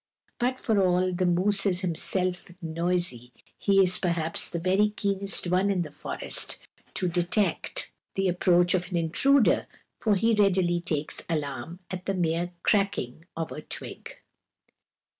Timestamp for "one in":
5.45-5.83